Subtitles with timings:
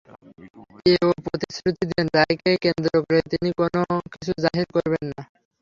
[0.85, 3.81] এ-ও প্রতিশ্রুতি দেন, রায়কে কেন্দ্র করে তিনি কোনো
[4.11, 5.21] কিছু জাহির করবেন না।